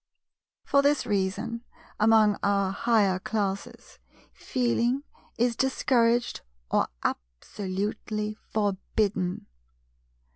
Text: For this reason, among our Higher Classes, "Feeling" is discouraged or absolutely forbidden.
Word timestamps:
For 0.63 0.81
this 0.81 1.05
reason, 1.05 1.63
among 1.99 2.39
our 2.41 2.71
Higher 2.71 3.19
Classes, 3.19 3.99
"Feeling" 4.33 5.03
is 5.37 5.55
discouraged 5.55 6.41
or 6.71 6.87
absolutely 7.03 8.35
forbidden. 8.51 9.45